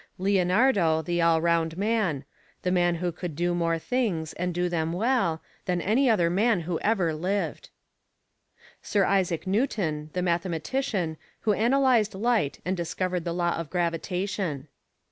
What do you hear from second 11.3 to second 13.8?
who analyzed light and discovered the law of